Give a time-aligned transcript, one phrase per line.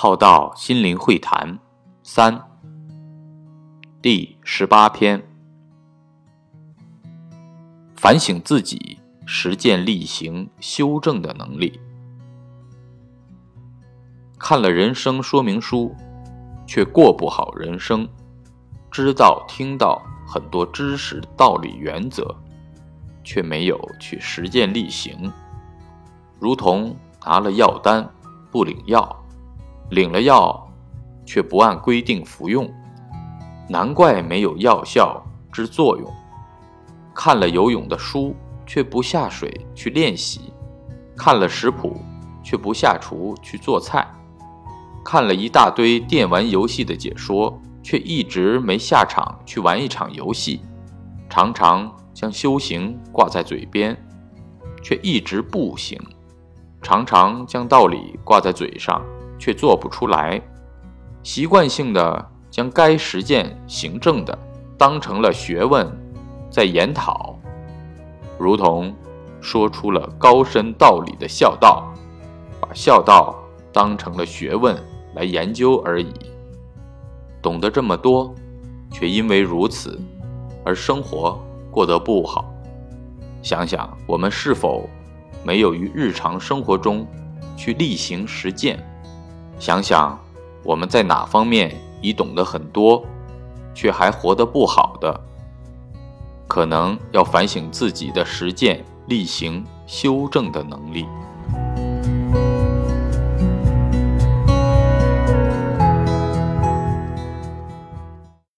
[0.00, 1.58] 浩道心灵会谈。
[2.04, 2.40] 三。
[4.00, 5.20] 第十八篇：
[7.96, 11.80] 反省自己、实践力行、修正的能力。
[14.38, 15.92] 看了人生说明书，
[16.64, 18.06] 却过不好人生；
[18.92, 22.32] 知道听到很多知识、道理、原则，
[23.24, 25.28] 却没有去实践力行，
[26.38, 26.96] 如同
[27.26, 28.08] 拿了药单
[28.52, 29.24] 不领药。
[29.90, 30.68] 领了药，
[31.24, 32.70] 却不按规定服用，
[33.68, 36.10] 难怪没有药效之作用。
[37.14, 38.34] 看了游泳的书，
[38.66, 40.52] 却不下水去练习；
[41.16, 42.00] 看了食谱，
[42.42, 44.06] 却不下厨去做菜；
[45.04, 50.60] 看了一大堆电玩游戏的解说，却一直没下场去玩一场游戏。
[51.30, 53.96] 常常将修行挂在嘴边，
[54.82, 55.98] 却一直不行；
[56.82, 59.02] 常常将道理挂在嘴上。
[59.38, 60.40] 却做不出来，
[61.22, 64.36] 习惯性的将该实践行政的
[64.76, 65.86] 当成了学问，
[66.50, 67.38] 在研讨，
[68.38, 68.94] 如同
[69.40, 71.92] 说出了高深道理的孝道，
[72.60, 73.36] 把孝道
[73.72, 74.76] 当成了学问
[75.14, 76.12] 来研究而已。
[77.40, 78.34] 懂得这么多，
[78.90, 80.00] 却因为如此
[80.64, 82.52] 而生活过得不好。
[83.42, 84.88] 想想我们是否
[85.44, 87.06] 没有于日常生活中
[87.56, 88.84] 去例行实践？
[89.58, 90.18] 想想
[90.62, 93.04] 我们在哪方面已懂得很多，
[93.74, 95.20] 却还活得不好的，
[96.46, 101.06] 可能要反省自己的实践、例行、修正的能力。